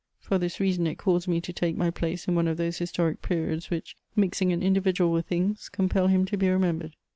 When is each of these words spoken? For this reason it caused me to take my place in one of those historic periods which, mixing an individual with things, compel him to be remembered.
For 0.19 0.39
this 0.39 0.59
reason 0.59 0.87
it 0.87 0.97
caused 0.97 1.27
me 1.27 1.39
to 1.41 1.53
take 1.53 1.77
my 1.77 1.91
place 1.91 2.27
in 2.27 2.33
one 2.33 2.47
of 2.47 2.57
those 2.57 2.79
historic 2.79 3.21
periods 3.21 3.69
which, 3.69 3.95
mixing 4.15 4.51
an 4.51 4.63
individual 4.63 5.11
with 5.11 5.27
things, 5.27 5.69
compel 5.69 6.07
him 6.07 6.25
to 6.25 6.37
be 6.37 6.49
remembered. 6.49 6.95